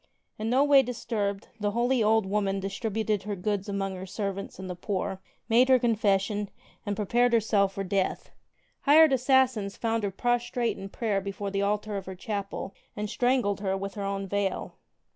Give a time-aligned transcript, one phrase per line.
[0.39, 4.67] In no way disturbed, the holy old woman distributed her goods among her servants and
[4.67, 6.49] the poor, made her confession
[6.87, 8.31] and prepared herself for death.
[8.83, 13.59] Flired assassins found her prostrate in prayer before the altar of her chapel and strangled
[13.59, 14.73] her with her own veil.